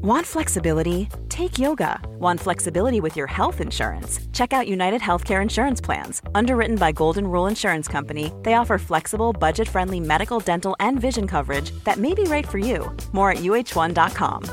[0.00, 1.08] Want flexibility?
[1.28, 2.00] Take yoga.
[2.20, 4.20] Want flexibility with your health insurance?
[4.32, 6.22] Check out United Healthcare Insurance Plans.
[6.36, 11.26] Underwritten by Golden Rule Insurance Company, they offer flexible, budget friendly medical, dental, and vision
[11.26, 12.96] coverage that may be right for you.
[13.10, 14.44] More at uhone.com.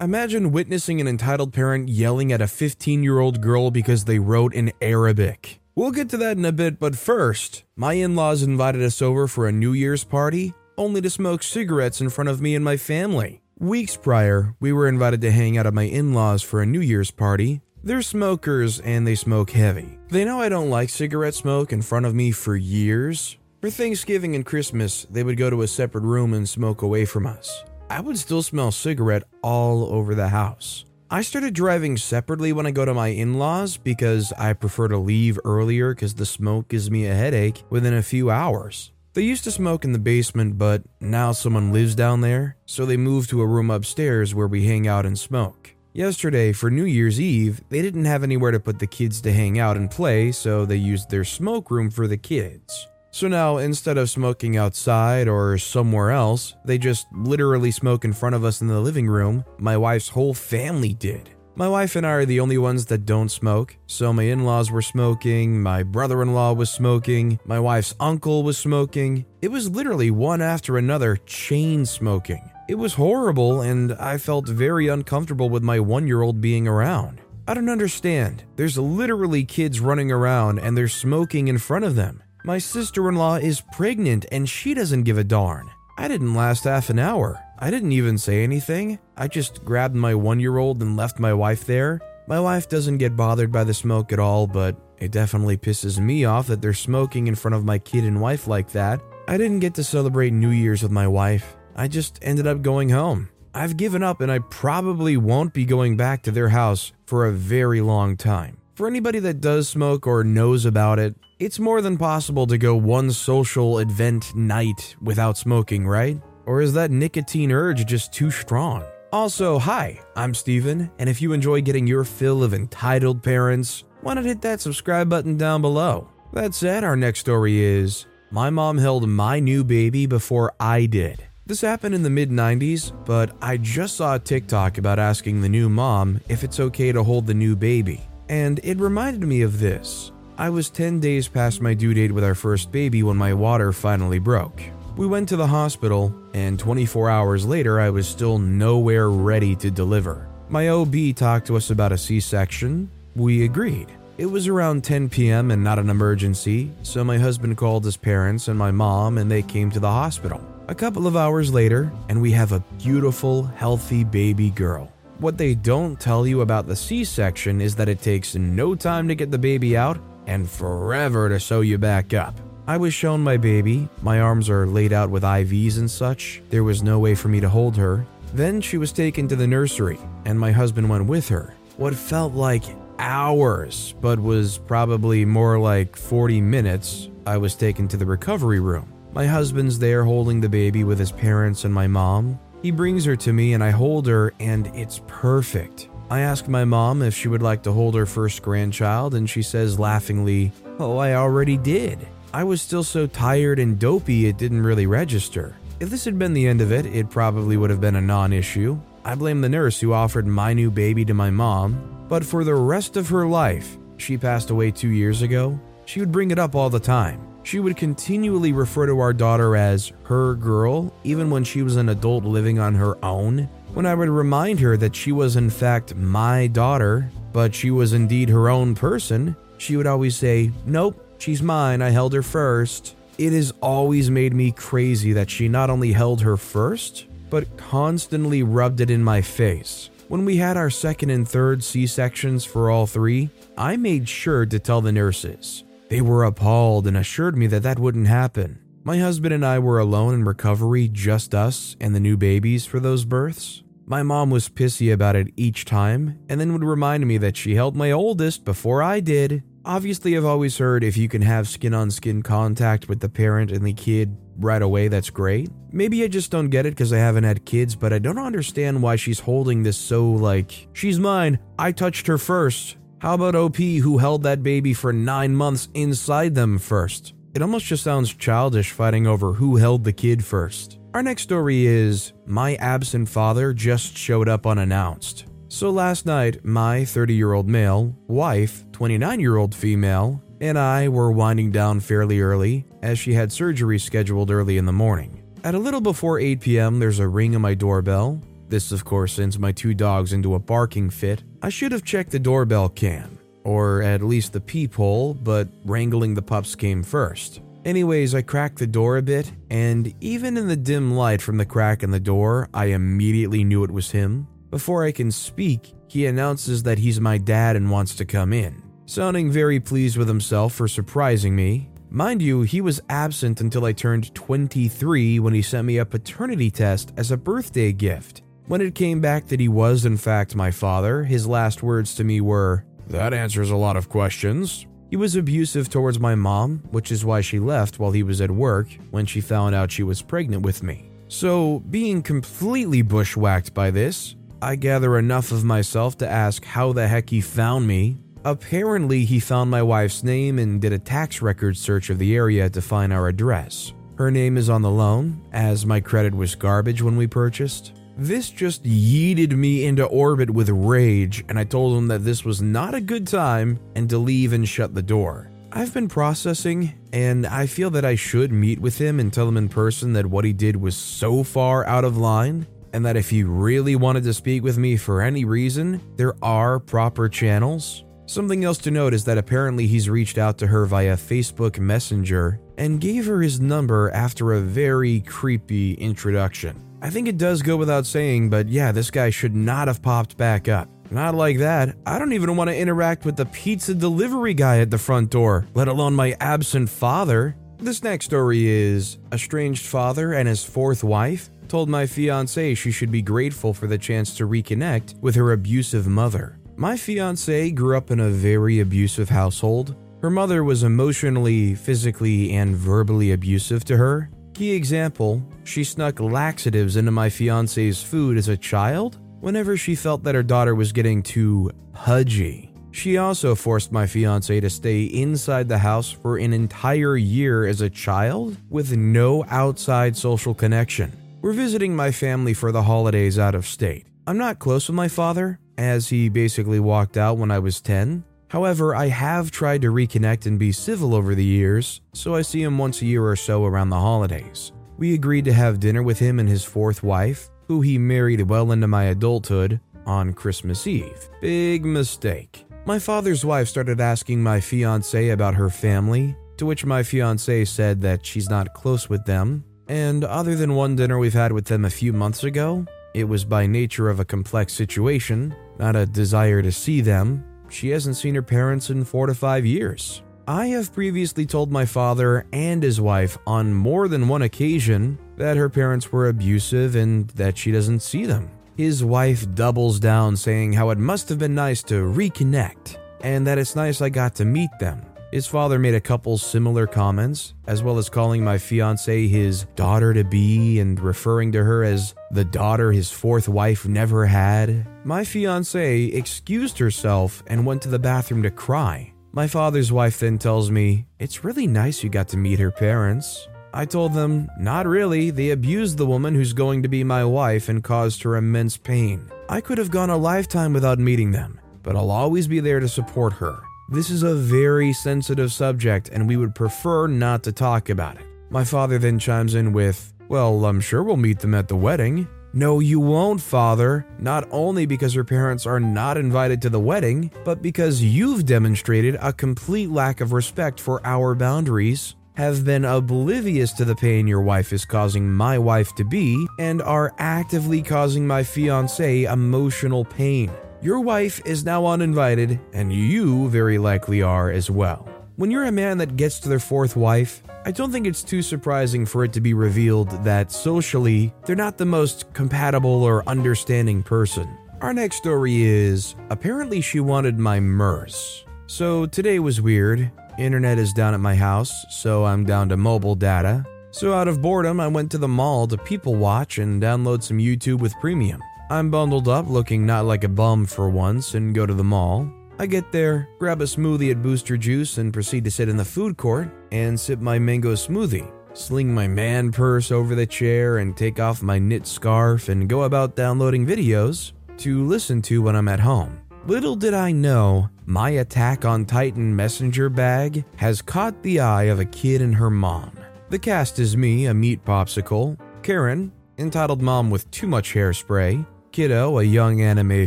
[0.00, 4.54] Imagine witnessing an entitled parent yelling at a 15 year old girl because they wrote
[4.54, 5.58] in Arabic.
[5.74, 9.26] We'll get to that in a bit, but first, my in laws invited us over
[9.26, 12.78] for a New Year's party only to smoke cigarettes in front of me and my
[12.78, 13.42] family.
[13.58, 16.80] Weeks prior, we were invited to hang out at my in laws for a New
[16.80, 17.60] Year's party.
[17.84, 19.98] They're smokers and they smoke heavy.
[20.08, 23.36] They know I don't like cigarette smoke in front of me for years.
[23.60, 27.26] For Thanksgiving and Christmas, they would go to a separate room and smoke away from
[27.26, 27.62] us.
[27.90, 30.86] I would still smell cigarette all over the house.
[31.10, 34.96] I started driving separately when I go to my in laws because I prefer to
[34.96, 38.92] leave earlier because the smoke gives me a headache within a few hours.
[39.12, 42.96] They used to smoke in the basement, but now someone lives down there, so they
[42.96, 45.74] moved to a room upstairs where we hang out and smoke.
[45.92, 49.58] Yesterday, for New Year's Eve, they didn't have anywhere to put the kids to hang
[49.58, 52.86] out and play, so they used their smoke room for the kids.
[53.10, 58.36] So now, instead of smoking outside or somewhere else, they just literally smoke in front
[58.36, 59.44] of us in the living room.
[59.58, 61.30] My wife's whole family did.
[61.56, 64.70] My wife and I are the only ones that don't smoke, so my in laws
[64.70, 69.26] were smoking, my brother in law was smoking, my wife's uncle was smoking.
[69.42, 72.50] It was literally one after another chain smoking.
[72.68, 77.20] It was horrible, and I felt very uncomfortable with my one year old being around.
[77.48, 78.44] I don't understand.
[78.54, 82.22] There's literally kids running around and they're smoking in front of them.
[82.44, 85.68] My sister in law is pregnant and she doesn't give a darn.
[85.98, 87.42] I didn't last half an hour.
[87.62, 88.98] I didn't even say anything.
[89.18, 92.00] I just grabbed my one year old and left my wife there.
[92.26, 96.24] My wife doesn't get bothered by the smoke at all, but it definitely pisses me
[96.24, 99.02] off that they're smoking in front of my kid and wife like that.
[99.28, 101.54] I didn't get to celebrate New Year's with my wife.
[101.76, 103.28] I just ended up going home.
[103.52, 107.32] I've given up and I probably won't be going back to their house for a
[107.32, 108.56] very long time.
[108.74, 112.74] For anybody that does smoke or knows about it, it's more than possible to go
[112.74, 116.18] one social event night without smoking, right?
[116.50, 118.82] Or is that nicotine urge just too strong?
[119.12, 124.14] Also, hi, I'm Steven, and if you enjoy getting your fill of entitled parents, why
[124.14, 126.08] not hit that subscribe button down below?
[126.32, 131.24] That said, our next story is My mom held my new baby before I did.
[131.46, 135.48] This happened in the mid 90s, but I just saw a TikTok about asking the
[135.48, 138.00] new mom if it's okay to hold the new baby.
[138.28, 140.10] And it reminded me of this.
[140.36, 143.72] I was 10 days past my due date with our first baby when my water
[143.72, 144.60] finally broke.
[145.00, 149.70] We went to the hospital, and 24 hours later, I was still nowhere ready to
[149.70, 150.28] deliver.
[150.50, 152.90] My OB talked to us about a C section.
[153.16, 153.86] We agreed.
[154.18, 155.52] It was around 10 p.m.
[155.52, 159.40] and not an emergency, so my husband called his parents and my mom, and they
[159.40, 160.44] came to the hospital.
[160.68, 164.92] A couple of hours later, and we have a beautiful, healthy baby girl.
[165.16, 169.08] What they don't tell you about the C section is that it takes no time
[169.08, 172.34] to get the baby out and forever to sew you back up.
[172.66, 176.62] I was shown my baby, my arms are laid out with IVs and such, there
[176.62, 178.06] was no way for me to hold her.
[178.32, 181.54] Then she was taken to the nursery, and my husband went with her.
[181.78, 182.62] What felt like
[182.98, 188.92] hours, but was probably more like 40 minutes, I was taken to the recovery room.
[189.12, 192.38] My husband's there holding the baby with his parents and my mom.
[192.62, 195.88] He brings her to me and I hold her, and it's perfect.
[196.10, 199.42] I ask my mom if she would like to hold her first grandchild, and she
[199.42, 202.06] says laughingly, Oh, I already did.
[202.32, 205.56] I was still so tired and dopey it didn't really register.
[205.80, 208.32] If this had been the end of it, it probably would have been a non
[208.32, 208.78] issue.
[209.04, 212.54] I blame the nurse who offered my new baby to my mom, but for the
[212.54, 216.54] rest of her life, she passed away two years ago, she would bring it up
[216.54, 217.20] all the time.
[217.42, 221.88] She would continually refer to our daughter as her girl, even when she was an
[221.88, 223.48] adult living on her own.
[223.74, 227.92] When I would remind her that she was, in fact, my daughter, but she was
[227.92, 232.96] indeed her own person, she would always say, Nope, She's mine, I held her first.
[233.18, 238.42] It has always made me crazy that she not only held her first, but constantly
[238.42, 239.90] rubbed it in my face.
[240.08, 243.28] When we had our second and third C sections for all three,
[243.58, 245.62] I made sure to tell the nurses.
[245.90, 248.58] They were appalled and assured me that that wouldn't happen.
[248.82, 252.80] My husband and I were alone in recovery, just us and the new babies for
[252.80, 253.62] those births.
[253.84, 257.56] My mom was pissy about it each time, and then would remind me that she
[257.56, 261.74] held my oldest before I did, Obviously, I've always heard if you can have skin
[261.74, 265.48] on skin contact with the parent and the kid right away, that's great.
[265.70, 268.82] Maybe I just don't get it because I haven't had kids, but I don't understand
[268.82, 272.78] why she's holding this so like, she's mine, I touched her first.
[272.98, 277.14] How about OP who held that baby for nine months inside them first?
[277.36, 280.80] It almost just sounds childish fighting over who held the kid first.
[280.94, 285.26] Our next story is My absent father just showed up unannounced.
[285.52, 290.88] So last night, my 30 year old male, wife, 29 year old female, and I
[290.88, 295.24] were winding down fairly early as she had surgery scheduled early in the morning.
[295.42, 298.22] At a little before 8 p.m., there's a ring on my doorbell.
[298.48, 301.24] This, of course, sends my two dogs into a barking fit.
[301.42, 306.22] I should have checked the doorbell cam, or at least the peephole, but wrangling the
[306.22, 307.40] pups came first.
[307.64, 311.44] Anyways, I cracked the door a bit, and even in the dim light from the
[311.44, 314.28] crack in the door, I immediately knew it was him.
[314.50, 318.70] Before I can speak, he announces that he's my dad and wants to come in
[318.90, 321.70] sounding very pleased with himself for surprising me.
[321.90, 326.50] Mind you, he was absent until I turned 23 when he sent me a paternity
[326.50, 328.22] test as a birthday gift.
[328.46, 332.04] When it came back that he was, in fact, my father, his last words to
[332.04, 334.66] me were, That answers a lot of questions.
[334.90, 338.30] He was abusive towards my mom, which is why she left while he was at
[338.30, 340.90] work when she found out she was pregnant with me.
[341.06, 346.88] So, being completely bushwhacked by this, I gather enough of myself to ask how the
[346.88, 351.56] heck he found me Apparently, he found my wife's name and did a tax record
[351.56, 353.72] search of the area to find our address.
[353.96, 357.72] Her name is on the loan, as my credit was garbage when we purchased.
[357.96, 362.42] This just yeeted me into orbit with rage, and I told him that this was
[362.42, 365.30] not a good time and to leave and shut the door.
[365.52, 369.36] I've been processing, and I feel that I should meet with him and tell him
[369.36, 373.10] in person that what he did was so far out of line, and that if
[373.10, 377.84] he really wanted to speak with me for any reason, there are proper channels.
[378.06, 382.40] Something else to note is that apparently he's reached out to her via Facebook Messenger
[382.58, 386.60] and gave her his number after a very creepy introduction.
[386.82, 390.16] I think it does go without saying, but yeah, this guy should not have popped
[390.16, 390.68] back up.
[390.90, 391.76] Not like that.
[391.86, 395.46] I don't even want to interact with the pizza delivery guy at the front door,
[395.54, 397.36] let alone my absent father.
[397.58, 402.92] This next story is estranged father and his fourth wife told my fiance she should
[402.92, 406.38] be grateful for the chance to reconnect with her abusive mother.
[406.56, 409.74] My fiance grew up in a very abusive household.
[410.00, 414.10] Her mother was emotionally, physically, and verbally abusive to her.
[414.32, 420.04] Key example she snuck laxatives into my fiance's food as a child whenever she felt
[420.04, 422.54] that her daughter was getting too pudgy.
[422.70, 427.60] She also forced my fiance to stay inside the house for an entire year as
[427.60, 430.92] a child with no outside social connection.
[431.22, 433.86] We're visiting my family for the holidays out of state.
[434.06, 438.04] I'm not close with my father, as he basically walked out when I was 10.
[438.28, 442.42] However, I have tried to reconnect and be civil over the years, so I see
[442.42, 444.52] him once a year or so around the holidays.
[444.78, 448.52] We agreed to have dinner with him and his fourth wife, who he married well
[448.52, 451.10] into my adulthood, on Christmas Eve.
[451.20, 452.46] Big mistake.
[452.64, 457.82] My father's wife started asking my fiance about her family, to which my fiance said
[457.82, 461.64] that she's not close with them, and other than one dinner we've had with them
[461.64, 466.42] a few months ago, it was by nature of a complex situation, not a desire
[466.42, 467.24] to see them.
[467.48, 470.02] She hasn't seen her parents in four to five years.
[470.26, 475.36] I have previously told my father and his wife on more than one occasion that
[475.36, 478.28] her parents were abusive and that she doesn't see them.
[478.56, 483.38] His wife doubles down, saying how it must have been nice to reconnect and that
[483.38, 484.82] it's nice I got to meet them.
[485.12, 489.92] His father made a couple similar comments, as well as calling my fiance his daughter
[489.92, 494.68] to be and referring to her as the daughter his fourth wife never had.
[494.84, 498.92] My fiance excused herself and went to the bathroom to cry.
[499.10, 503.26] My father's wife then tells me, It's really nice you got to meet her parents.
[503.52, 505.10] I told them, Not really.
[505.10, 509.10] They abused the woman who's going to be my wife and caused her immense pain.
[509.28, 512.68] I could have gone a lifetime without meeting them, but I'll always be there to
[512.68, 513.42] support her.
[513.72, 518.06] This is a very sensitive subject, and we would prefer not to talk about it.
[518.28, 522.08] My father then chimes in with, Well, I'm sure we'll meet them at the wedding.
[522.32, 523.86] No, you won't, father.
[524.00, 528.96] Not only because her parents are not invited to the wedding, but because you've demonstrated
[529.00, 534.20] a complete lack of respect for our boundaries, have been oblivious to the pain your
[534.20, 540.28] wife is causing my wife to be, and are actively causing my fiance emotional pain.
[540.62, 544.86] Your wife is now uninvited, and you very likely are as well.
[545.16, 548.20] When you're a man that gets to their fourth wife, I don't think it's too
[548.20, 553.82] surprising for it to be revealed that socially, they're not the most compatible or understanding
[553.82, 554.28] person.
[554.60, 558.26] Our next story is apparently she wanted my murse.
[558.46, 559.90] So today was weird.
[560.18, 563.46] Internet is down at my house, so I'm down to mobile data.
[563.70, 567.16] So out of boredom, I went to the mall to people watch and download some
[567.16, 568.20] YouTube with premium.
[568.50, 572.10] I'm bundled up, looking not like a bum for once, and go to the mall.
[572.40, 575.64] I get there, grab a smoothie at Booster Juice, and proceed to sit in the
[575.64, 578.10] food court and sip my mango smoothie.
[578.32, 582.64] sling my man purse over the chair, and take off my knit scarf and go
[582.64, 586.00] about downloading videos to listen to when I'm at home.
[586.26, 591.60] Little did I know, my Attack on Titan messenger bag has caught the eye of
[591.60, 592.72] a kid and her mom.
[593.10, 598.98] The cast is me, a meat popsicle, Karen, entitled mom with too much hairspray, Kiddo,
[598.98, 599.86] a young anime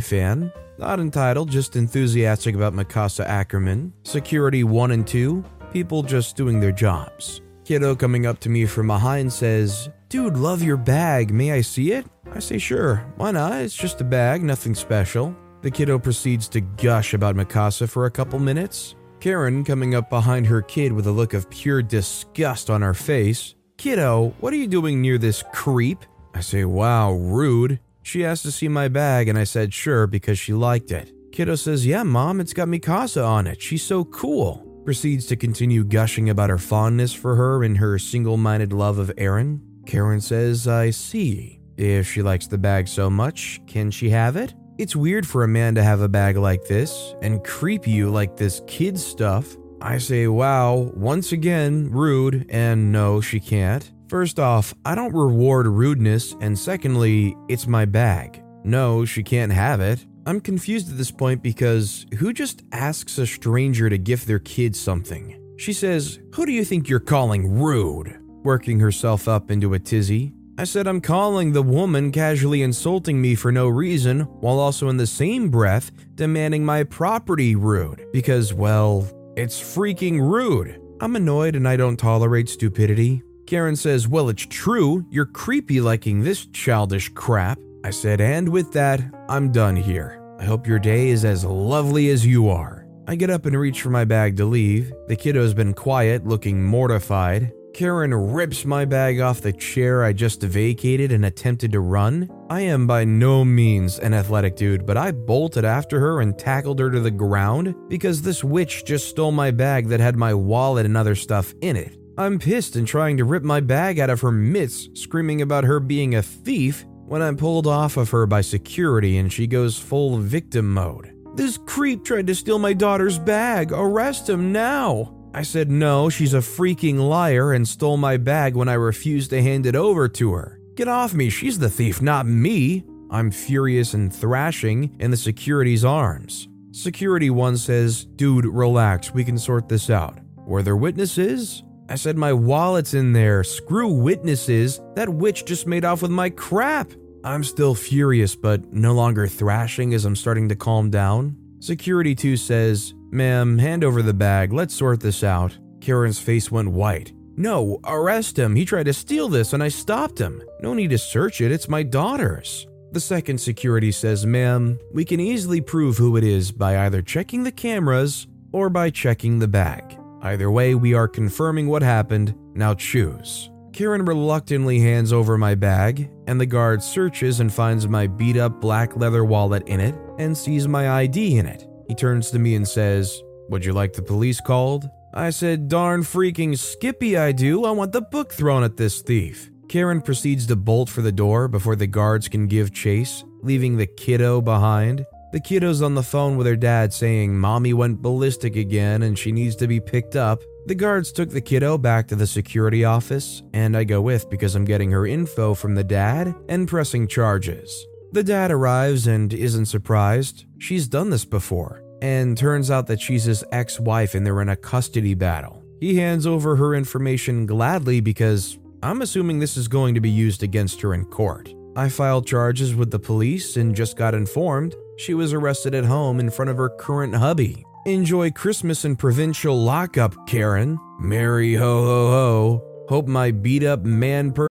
[0.00, 6.60] fan, not entitled, just enthusiastic about Mikasa Ackerman, Security 1 and 2, people just doing
[6.60, 7.42] their jobs.
[7.64, 11.92] Kiddo coming up to me from behind says, Dude, love your bag, may I see
[11.92, 12.06] it?
[12.32, 13.52] I say, Sure, why not?
[13.60, 15.36] It's just a bag, nothing special.
[15.60, 18.94] The kiddo proceeds to gush about Mikasa for a couple minutes.
[19.20, 23.54] Karen coming up behind her kid with a look of pure disgust on her face.
[23.76, 26.04] Kiddo, what are you doing near this creep?
[26.34, 27.78] I say, Wow, rude.
[28.04, 31.10] She asked to see my bag, and I said sure because she liked it.
[31.32, 33.62] Kiddo says, Yeah, mom, it's got Mikasa on it.
[33.62, 34.82] She's so cool.
[34.84, 39.08] Proceeds to continue gushing about her fondness for her and her single minded love of
[39.16, 39.60] Eren.
[39.86, 41.60] Karen says, I see.
[41.78, 44.54] If she likes the bag so much, can she have it?
[44.76, 48.36] It's weird for a man to have a bag like this and creep you like
[48.36, 49.56] this kid stuff.
[49.80, 53.90] I say, wow, once again, rude, and no, she can't.
[54.14, 58.44] First off, I don't reward rudeness, and secondly, it's my bag.
[58.62, 60.06] No, she can't have it.
[60.24, 64.76] I'm confused at this point because who just asks a stranger to gift their kid
[64.76, 65.36] something?
[65.56, 68.16] She says, Who do you think you're calling rude?
[68.44, 70.32] Working herself up into a tizzy.
[70.58, 74.96] I said I'm calling the woman casually insulting me for no reason, while also in
[74.96, 80.80] the same breath demanding my property rude, because, well, it's freaking rude.
[81.00, 83.24] I'm annoyed and I don't tolerate stupidity.
[83.46, 87.58] Karen says, Well, it's true, you're creepy liking this childish crap.
[87.84, 90.20] I said, And with that, I'm done here.
[90.38, 92.86] I hope your day is as lovely as you are.
[93.06, 94.92] I get up and reach for my bag to leave.
[95.08, 97.52] The kiddo's been quiet, looking mortified.
[97.74, 102.30] Karen rips my bag off the chair I just vacated and attempted to run.
[102.48, 106.78] I am by no means an athletic dude, but I bolted after her and tackled
[106.78, 110.86] her to the ground because this witch just stole my bag that had my wallet
[110.86, 111.96] and other stuff in it.
[112.16, 115.80] I'm pissed and trying to rip my bag out of her mitts, screaming about her
[115.80, 120.18] being a thief when I'm pulled off of her by security and she goes full
[120.18, 121.12] victim mode.
[121.34, 123.72] This creep tried to steal my daughter's bag.
[123.72, 125.12] Arrest him now.
[125.34, 129.42] I said no, she's a freaking liar and stole my bag when I refused to
[129.42, 130.60] hand it over to her.
[130.76, 132.84] Get off me, she's the thief, not me.
[133.10, 136.46] I'm furious and thrashing in the security's arms.
[136.70, 140.18] Security 1 says, Dude, relax, we can sort this out.
[140.36, 141.64] Were there witnesses?
[141.88, 143.44] I said, My wallet's in there.
[143.44, 144.80] Screw witnesses.
[144.94, 146.90] That witch just made off with my crap.
[147.24, 151.36] I'm still furious, but no longer thrashing as I'm starting to calm down.
[151.60, 154.52] Security 2 says, Ma'am, hand over the bag.
[154.52, 155.56] Let's sort this out.
[155.80, 157.12] Karen's face went white.
[157.36, 158.54] No, arrest him.
[158.54, 160.42] He tried to steal this and I stopped him.
[160.60, 161.50] No need to search it.
[161.50, 162.66] It's my daughter's.
[162.92, 167.42] The second security says, Ma'am, we can easily prove who it is by either checking
[167.42, 169.98] the cameras or by checking the bag.
[170.24, 172.34] Either way, we are confirming what happened.
[172.54, 173.50] Now choose.
[173.74, 178.58] Karen reluctantly hands over my bag, and the guard searches and finds my beat up
[178.60, 181.66] black leather wallet in it and sees my ID in it.
[181.88, 184.88] He turns to me and says, Would you like the police called?
[185.12, 187.64] I said, Darn freaking Skippy, I do.
[187.66, 189.50] I want the book thrown at this thief.
[189.68, 193.86] Karen proceeds to bolt for the door before the guards can give chase, leaving the
[193.86, 195.04] kiddo behind.
[195.34, 199.32] The kiddo's on the phone with her dad saying mommy went ballistic again and she
[199.32, 200.44] needs to be picked up.
[200.66, 204.54] The guards took the kiddo back to the security office, and I go with because
[204.54, 207.84] I'm getting her info from the dad and pressing charges.
[208.12, 210.44] The dad arrives and isn't surprised.
[210.60, 214.50] She's done this before, and turns out that she's his ex wife and they're in
[214.50, 215.64] a custody battle.
[215.80, 220.44] He hands over her information gladly because I'm assuming this is going to be used
[220.44, 221.52] against her in court.
[221.74, 226.20] I filed charges with the police and just got informed she was arrested at home
[226.20, 227.64] in front of her current hubby.
[227.86, 230.78] Enjoy Christmas in provincial lockup, Karen.
[230.98, 232.86] Merry ho ho ho.
[232.88, 234.48] Hope my beat up man per.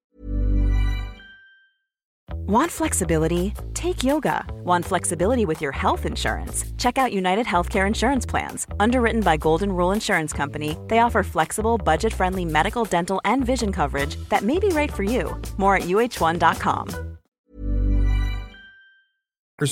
[2.45, 3.53] Want flexibility?
[3.73, 4.45] Take yoga.
[4.63, 6.65] Want flexibility with your health insurance?
[6.77, 8.67] Check out United Healthcare Insurance Plans.
[8.79, 13.71] Underwritten by Golden Rule Insurance Company, they offer flexible, budget friendly medical, dental, and vision
[13.71, 15.41] coverage that may be right for you.
[15.57, 17.12] More at uhone.com.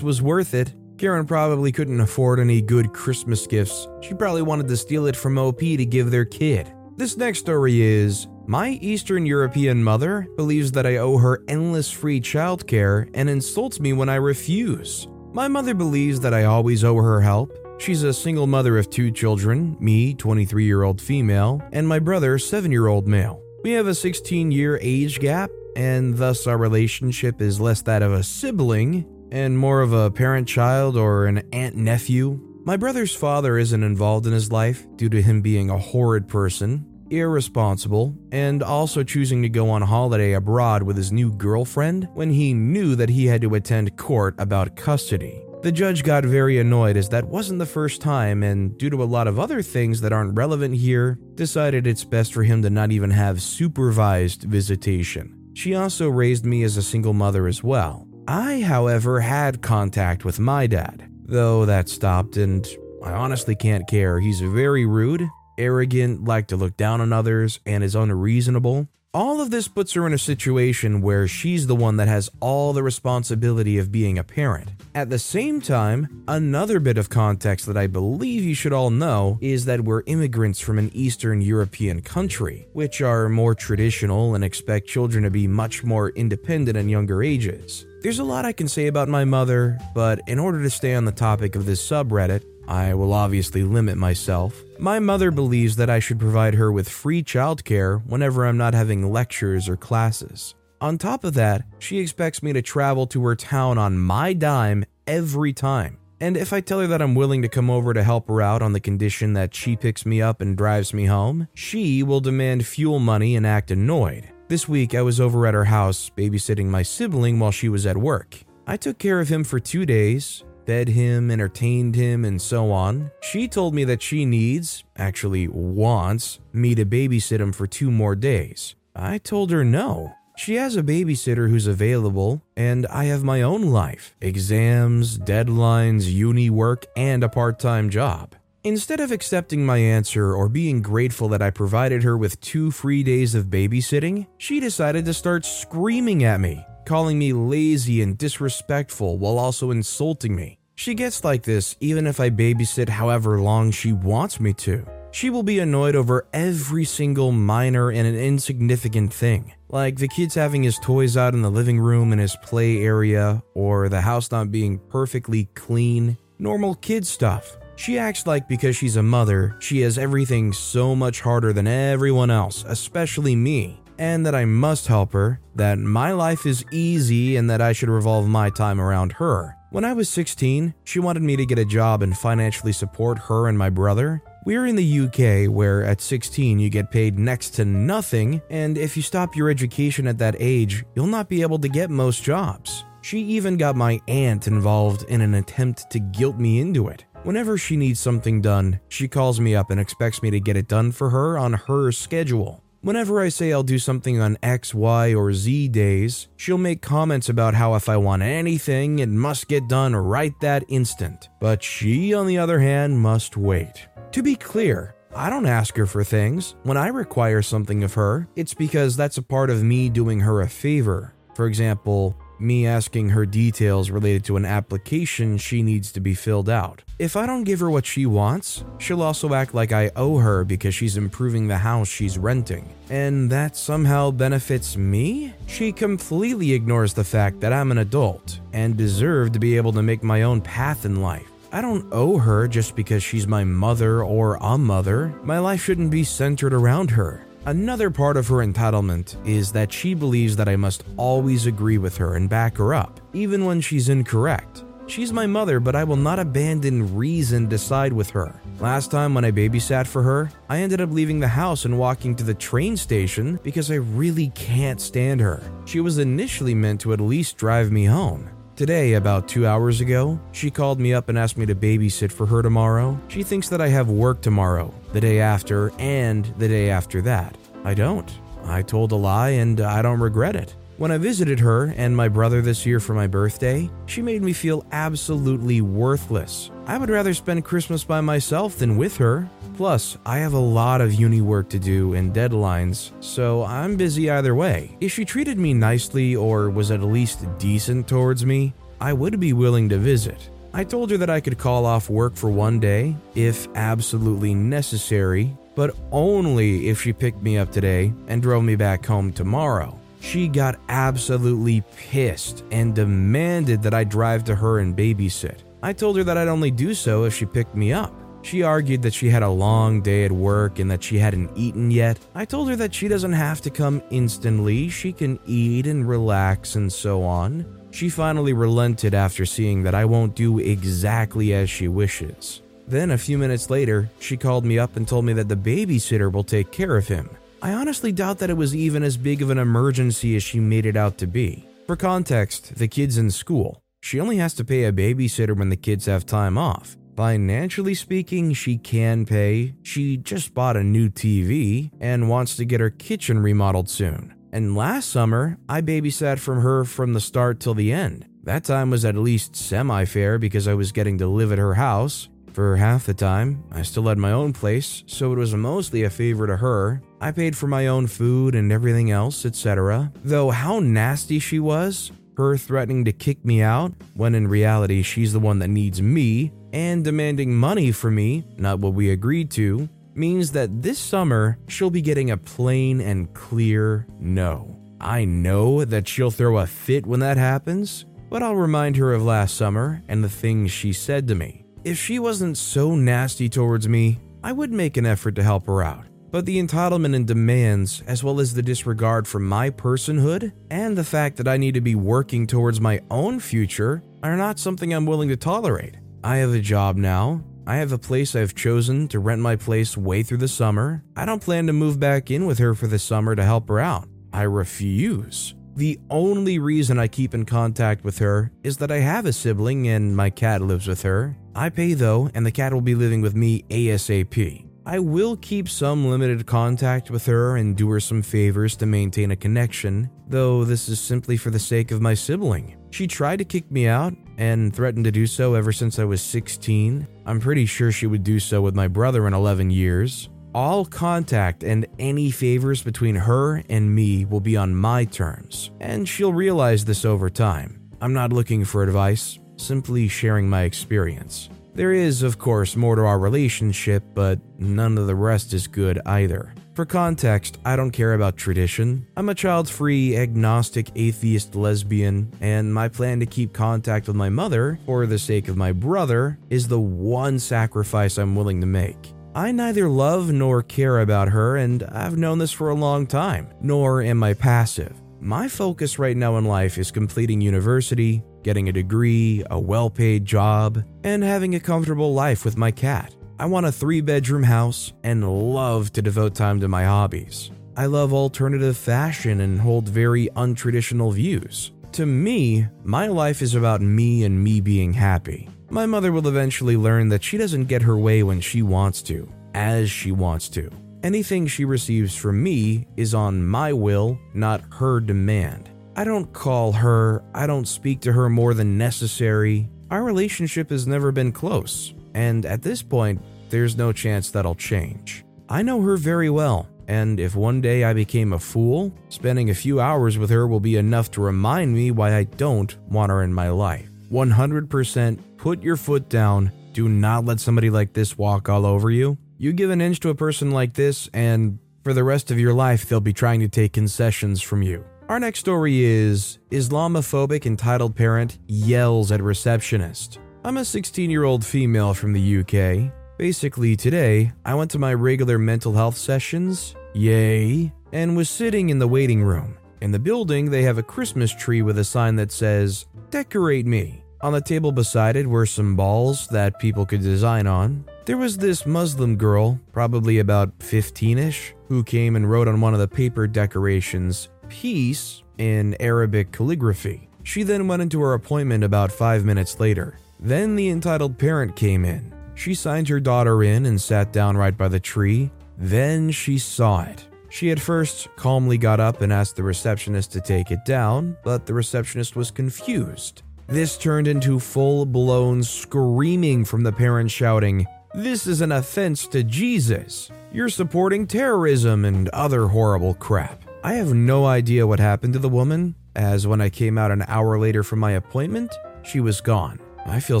[0.02, 0.74] was worth it.
[0.98, 3.88] Karen probably couldn't afford any good Christmas gifts.
[4.02, 6.72] She probably wanted to steal it from OP to give their kid.
[6.96, 12.20] This next story is My Eastern European mother believes that I owe her endless free
[12.20, 15.06] childcare and insults me when I refuse.
[15.32, 17.56] My mother believes that I always owe her help.
[17.78, 22.38] She's a single mother of two children, me, 23 year old female, and my brother,
[22.38, 23.40] 7 year old male.
[23.62, 28.12] We have a 16 year age gap, and thus our relationship is less that of
[28.12, 32.40] a sibling and more of a parent child or an aunt nephew.
[32.64, 36.86] My brother's father isn't involved in his life due to him being a horrid person,
[37.10, 42.52] irresponsible, and also choosing to go on holiday abroad with his new girlfriend when he
[42.52, 45.42] knew that he had to attend court about custody.
[45.62, 49.04] The judge got very annoyed as that wasn't the first time, and due to a
[49.04, 52.92] lot of other things that aren't relevant here, decided it's best for him to not
[52.92, 55.34] even have supervised visitation.
[55.54, 58.07] She also raised me as a single mother as well.
[58.30, 62.68] I, however, had contact with my dad, though that stopped, and
[63.02, 64.20] I honestly can't care.
[64.20, 68.86] He's very rude, arrogant, like to look down on others, and is unreasonable.
[69.14, 72.74] All of this puts her in a situation where she's the one that has all
[72.74, 74.68] the responsibility of being a parent.
[74.94, 79.38] At the same time, another bit of context that I believe you should all know
[79.40, 84.86] is that we're immigrants from an Eastern European country, which are more traditional and expect
[84.86, 87.86] children to be much more independent in younger ages.
[88.02, 91.06] There's a lot I can say about my mother, but in order to stay on
[91.06, 94.62] the topic of this subreddit, I will obviously limit myself.
[94.78, 99.10] My mother believes that I should provide her with free childcare whenever I'm not having
[99.10, 100.54] lectures or classes.
[100.82, 104.84] On top of that, she expects me to travel to her town on my dime
[105.06, 105.96] every time.
[106.20, 108.60] And if I tell her that I'm willing to come over to help her out
[108.60, 112.66] on the condition that she picks me up and drives me home, she will demand
[112.66, 114.28] fuel money and act annoyed.
[114.48, 117.96] This week, I was over at her house babysitting my sibling while she was at
[117.96, 118.38] work.
[118.66, 123.10] I took care of him for two days, fed him, entertained him, and so on.
[123.22, 128.14] She told me that she needs, actually wants, me to babysit him for two more
[128.14, 128.74] days.
[128.94, 130.12] I told her no.
[130.36, 136.50] She has a babysitter who's available, and I have my own life exams, deadlines, uni
[136.50, 138.34] work, and a part time job.
[138.62, 143.02] Instead of accepting my answer or being grateful that I provided her with two free
[143.02, 149.16] days of babysitting, she decided to start screaming at me, calling me lazy and disrespectful
[149.16, 150.57] while also insulting me.
[150.78, 154.86] She gets like this even if I babysit however long she wants me to.
[155.10, 160.36] She will be annoyed over every single minor and an insignificant thing, like the kids
[160.36, 164.30] having his toys out in the living room and his play area, or the house
[164.30, 166.16] not being perfectly clean.
[166.38, 167.56] Normal kid stuff.
[167.74, 172.30] She acts like because she's a mother, she has everything so much harder than everyone
[172.30, 177.50] else, especially me, and that I must help her, that my life is easy and
[177.50, 179.57] that I should revolve my time around her.
[179.70, 183.48] When I was 16, she wanted me to get a job and financially support her
[183.48, 184.22] and my brother.
[184.46, 188.96] We're in the UK where at 16 you get paid next to nothing, and if
[188.96, 192.86] you stop your education at that age, you'll not be able to get most jobs.
[193.02, 197.04] She even got my aunt involved in an attempt to guilt me into it.
[197.24, 200.68] Whenever she needs something done, she calls me up and expects me to get it
[200.68, 202.64] done for her on her schedule.
[202.80, 207.28] Whenever I say I'll do something on X, Y, or Z days, she'll make comments
[207.28, 211.28] about how if I want anything, it must get done right that instant.
[211.40, 213.88] But she, on the other hand, must wait.
[214.12, 216.54] To be clear, I don't ask her for things.
[216.62, 220.42] When I require something of her, it's because that's a part of me doing her
[220.42, 221.14] a favor.
[221.34, 226.48] For example, me asking her details related to an application she needs to be filled
[226.48, 226.82] out.
[226.98, 230.44] If I don't give her what she wants, she'll also act like I owe her
[230.44, 232.68] because she's improving the house she's renting.
[232.90, 235.32] And that somehow benefits me?
[235.46, 239.82] She completely ignores the fact that I'm an adult and deserve to be able to
[239.82, 241.28] make my own path in life.
[241.52, 245.14] I don't owe her just because she's my mother or a mother.
[245.22, 247.24] My life shouldn't be centered around her.
[247.48, 251.96] Another part of her entitlement is that she believes that I must always agree with
[251.96, 254.64] her and back her up, even when she's incorrect.
[254.86, 258.38] She's my mother, but I will not abandon reason to side with her.
[258.60, 262.14] Last time when I babysat for her, I ended up leaving the house and walking
[262.16, 265.40] to the train station because I really can't stand her.
[265.64, 268.28] She was initially meant to at least drive me home.
[268.58, 272.26] Today, about two hours ago, she called me up and asked me to babysit for
[272.26, 273.00] her tomorrow.
[273.06, 277.38] She thinks that I have work tomorrow, the day after, and the day after that.
[277.62, 278.12] I don't.
[278.42, 280.56] I told a lie and I don't regret it.
[280.78, 284.32] When I visited her and my brother this year for my birthday, she made me
[284.32, 286.52] feel absolutely worthless.
[286.66, 289.28] I would rather spend Christmas by myself than with her.
[289.56, 294.08] Plus, I have a lot of uni work to do and deadlines, so I'm busy
[294.08, 294.76] either way.
[294.80, 299.32] If she treated me nicely or was at least decent towards me, I would be
[299.32, 300.30] willing to visit.
[300.54, 305.36] I told her that I could call off work for one day, if absolutely necessary,
[305.56, 309.77] but only if she picked me up today and drove me back home tomorrow.
[310.00, 315.38] She got absolutely pissed and demanded that I drive to her and babysit.
[315.62, 317.92] I told her that I'd only do so if she picked me up.
[318.22, 321.70] She argued that she had a long day at work and that she hadn't eaten
[321.70, 321.98] yet.
[322.14, 326.54] I told her that she doesn't have to come instantly, she can eat and relax
[326.54, 327.46] and so on.
[327.70, 332.42] She finally relented after seeing that I won't do exactly as she wishes.
[332.66, 336.12] Then, a few minutes later, she called me up and told me that the babysitter
[336.12, 337.08] will take care of him.
[337.40, 340.66] I honestly doubt that it was even as big of an emergency as she made
[340.66, 341.48] it out to be.
[341.66, 343.62] For context, the kid's in school.
[343.80, 346.76] She only has to pay a babysitter when the kids have time off.
[346.96, 349.54] Financially speaking, she can pay.
[349.62, 354.14] She just bought a new TV and wants to get her kitchen remodeled soon.
[354.32, 358.04] And last summer, I babysat from her from the start till the end.
[358.24, 361.54] That time was at least semi fair because I was getting to live at her
[361.54, 362.08] house.
[362.32, 365.90] For half the time, I still had my own place, so it was mostly a
[365.90, 366.82] favor to her.
[367.00, 369.92] I paid for my own food and everything else, etc.
[370.04, 375.12] Though how nasty she was, her threatening to kick me out, when in reality she's
[375.12, 379.68] the one that needs me, and demanding money from me, not what we agreed to,
[379.94, 384.56] means that this summer she'll be getting a plain and clear no.
[384.80, 389.04] I know that she'll throw a fit when that happens, but I'll remind her of
[389.04, 391.44] last summer and the things she said to me.
[391.64, 395.62] If she wasn't so nasty towards me, I would make an effort to help her
[395.62, 395.84] out.
[396.10, 400.84] But the entitlement and demands, as well as the disregard for my personhood, and the
[400.84, 404.86] fact that I need to be working towards my own future, are not something I'm
[404.86, 405.76] willing to tolerate.
[406.02, 407.22] I have a job now.
[407.46, 410.84] I have a place I've chosen to rent my place way through the summer.
[410.96, 413.58] I don't plan to move back in with her for the summer to help her
[413.58, 413.88] out.
[414.12, 415.34] I refuse.
[415.56, 419.66] The only reason I keep in contact with her is that I have a sibling
[419.66, 421.16] and my cat lives with her.
[421.34, 424.47] I pay though, and the cat will be living with me ASAP.
[424.68, 429.12] I will keep some limited contact with her and do her some favors to maintain
[429.12, 432.54] a connection, though this is simply for the sake of my sibling.
[432.70, 436.02] She tried to kick me out and threatened to do so ever since I was
[436.02, 436.86] 16.
[437.06, 440.10] I'm pretty sure she would do so with my brother in 11 years.
[440.34, 445.88] All contact and any favors between her and me will be on my terms, and
[445.88, 447.70] she'll realize this over time.
[447.80, 451.30] I'm not looking for advice, simply sharing my experience.
[451.58, 455.80] There is, of course, more to our relationship, but none of the rest is good
[455.86, 456.32] either.
[456.54, 458.86] For context, I don't care about tradition.
[458.96, 464.08] I'm a child free, agnostic, atheist lesbian, and my plan to keep contact with my
[464.08, 468.92] mother, for the sake of my brother, is the one sacrifice I'm willing to make.
[469.16, 473.30] I neither love nor care about her, and I've known this for a long time,
[473.40, 474.80] nor am I passive.
[475.00, 480.04] My focus right now in life is completing university, getting a degree, a well paid
[480.04, 482.94] job, and having a comfortable life with my cat.
[483.18, 487.30] I want a three bedroom house and love to devote time to my hobbies.
[487.56, 491.52] I love alternative fashion and hold very untraditional views.
[491.72, 495.26] To me, my life is about me and me being happy.
[495.48, 499.10] My mother will eventually learn that she doesn't get her way when she wants to,
[499.32, 500.50] as she wants to.
[500.82, 505.48] Anything she receives from me is on my will, not her demand.
[505.78, 509.48] I don't call her, I don't speak to her more than necessary.
[509.70, 515.04] Our relationship has never been close, and at this point, there's no chance that'll change.
[515.28, 519.34] I know her very well, and if one day I became a fool, spending a
[519.34, 523.04] few hours with her will be enough to remind me why I don't want her
[523.04, 523.70] in my life.
[523.92, 526.32] 100% put your foot down.
[526.54, 528.98] Do not let somebody like this walk all over you.
[529.16, 532.34] You give an inch to a person like this, and for the rest of your
[532.34, 534.64] life, they'll be trying to take concessions from you.
[534.88, 539.98] Our next story is Islamophobic entitled parent yells at receptionist.
[540.24, 542.72] I'm a 16 year old female from the UK.
[542.96, 548.58] Basically, today, I went to my regular mental health sessions, yay, and was sitting in
[548.58, 549.36] the waiting room.
[549.60, 553.84] In the building, they have a Christmas tree with a sign that says, Decorate me.
[554.00, 557.66] On the table beside it were some balls that people could design on.
[557.84, 562.54] There was this Muslim girl, probably about 15 ish, who came and wrote on one
[562.54, 566.88] of the paper decorations, peace in Arabic calligraphy.
[567.02, 569.78] She then went into her appointment about five minutes later.
[569.98, 571.92] Then the entitled parent came in.
[572.14, 575.10] She signed her daughter in and sat down right by the tree.
[575.36, 576.86] Then she saw it.
[577.10, 581.26] She at first calmly got up and asked the receptionist to take it down, but
[581.26, 583.02] the receptionist was confused.
[583.28, 589.02] This turned into full blown screaming from the parent shouting, This is an offense to
[589.02, 589.90] Jesus.
[590.12, 593.27] You're supporting terrorism and other horrible crap.
[593.44, 596.84] I have no idea what happened to the woman, as when I came out an
[596.88, 599.38] hour later from my appointment, she was gone.
[599.64, 600.00] I feel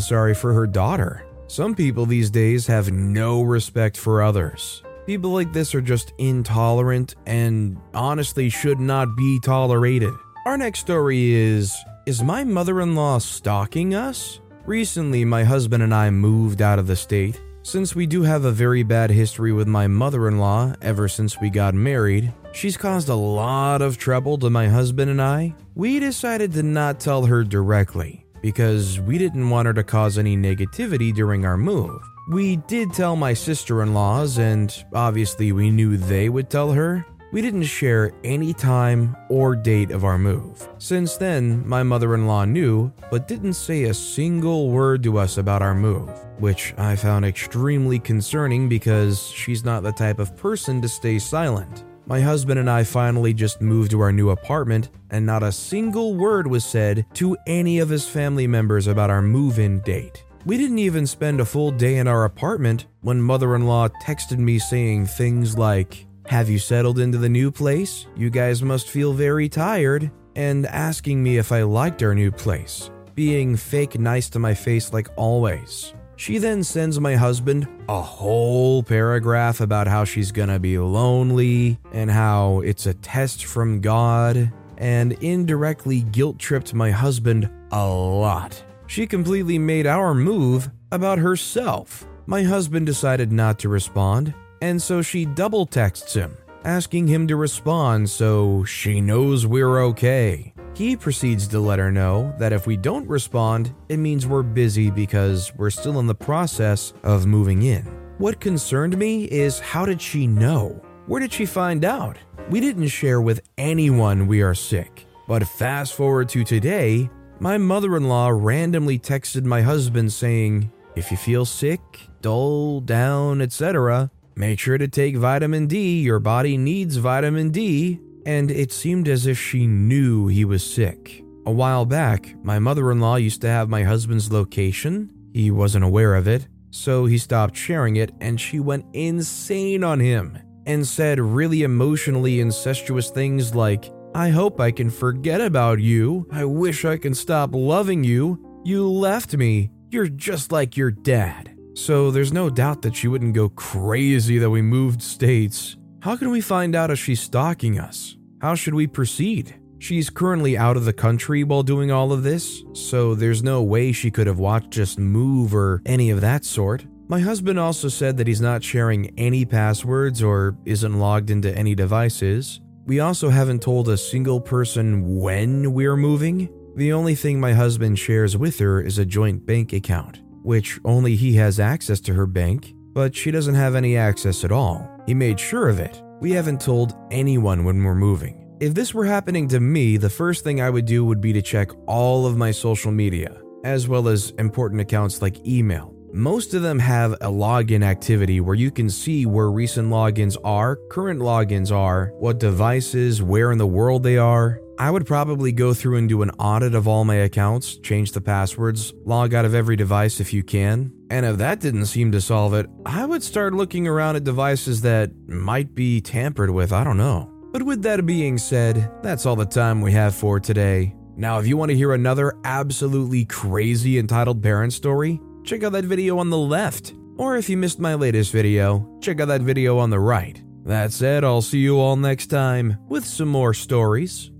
[0.00, 1.24] sorry for her daughter.
[1.46, 4.82] Some people these days have no respect for others.
[5.06, 10.12] People like this are just intolerant and honestly should not be tolerated.
[10.44, 14.40] Our next story is Is my mother in law stalking us?
[14.66, 17.40] Recently, my husband and I moved out of the state.
[17.62, 21.40] Since we do have a very bad history with my mother in law ever since
[21.40, 25.54] we got married, she's caused a lot of trouble to my husband and I.
[25.74, 30.36] We decided to not tell her directly because we didn't want her to cause any
[30.36, 32.00] negativity during our move.
[32.30, 37.04] We did tell my sister in laws, and obviously we knew they would tell her.
[37.30, 40.66] We didn't share any time or date of our move.
[40.78, 45.36] Since then, my mother in law knew, but didn't say a single word to us
[45.36, 50.80] about our move, which I found extremely concerning because she's not the type of person
[50.80, 51.84] to stay silent.
[52.06, 56.14] My husband and I finally just moved to our new apartment, and not a single
[56.14, 60.24] word was said to any of his family members about our move in date.
[60.46, 64.38] We didn't even spend a full day in our apartment when mother in law texted
[64.38, 68.06] me saying things like, Have you settled into the new place?
[68.14, 70.10] You guys must feel very tired.
[70.36, 74.92] And asking me if I liked our new place, being fake nice to my face
[74.92, 75.94] like always.
[76.16, 82.10] She then sends my husband a whole paragraph about how she's gonna be lonely and
[82.10, 88.62] how it's a test from God, and indirectly guilt tripped my husband a lot.
[88.86, 92.06] She completely made our move about herself.
[92.26, 97.36] My husband decided not to respond, and so she double texts him, asking him to
[97.36, 100.52] respond so she knows we're okay.
[100.74, 104.90] He proceeds to let her know that if we don't respond, it means we're busy
[104.90, 107.82] because we're still in the process of moving in.
[108.18, 110.80] What concerned me is how did she know?
[111.06, 112.16] Where did she find out?
[112.50, 115.06] We didn't share with anyone we are sick.
[115.26, 121.10] But fast forward to today, my mother in law randomly texted my husband saying, If
[121.10, 121.80] you feel sick,
[122.22, 126.00] dull, down, etc., make sure to take vitamin D.
[126.00, 131.24] Your body needs vitamin D and it seemed as if she knew he was sick.
[131.46, 135.10] A while back, my mother in law used to have my husband's location.
[135.32, 139.98] He wasn't aware of it, so he stopped sharing it, and she went insane on
[139.98, 146.28] him and said really emotionally incestuous things like, I hope I can forget about you.
[146.30, 148.62] I wish I can stop loving you.
[148.62, 149.70] You left me.
[149.90, 151.57] You're just like your dad.
[151.78, 155.76] So there's no doubt that she wouldn't go crazy that we moved states.
[156.00, 158.16] How can we find out if she's stalking us?
[158.40, 159.54] How should we proceed?
[159.78, 163.92] She's currently out of the country while doing all of this, so there's no way
[163.92, 166.84] she could have watched us move or any of that sort.
[167.06, 171.76] My husband also said that he's not sharing any passwords or isn't logged into any
[171.76, 172.60] devices.
[172.86, 176.48] We also haven't told a single person when we're moving.
[176.74, 181.14] The only thing my husband shares with her is a joint bank account, which only
[181.14, 184.90] he has access to her bank, but she doesn't have any access at all.
[185.04, 188.56] He made sure of it, we haven't told anyone when we're moving.
[188.58, 191.42] If this were happening to me, the first thing I would do would be to
[191.42, 195.94] check all of my social media, as well as important accounts like email.
[196.14, 200.76] Most of them have a login activity where you can see where recent logins are,
[200.88, 205.74] current logins are, what devices, where in the world they are, I would probably go
[205.74, 209.52] through and do an audit of all my accounts, change the passwords, log out of
[209.52, 210.92] every device if you can.
[211.10, 214.82] And if that didn't seem to solve it, I would start looking around at devices
[214.82, 217.28] that might be tampered with, I don't know.
[217.52, 220.94] But with that being said, that's all the time we have for today.
[221.16, 225.86] Now, if you want to hear another absolutely crazy entitled parent story, check out that
[225.86, 226.94] video on the left.
[227.16, 230.40] Or if you missed my latest video, check out that video on the right.
[230.66, 234.30] That said, I'll see you all next time with some more stories.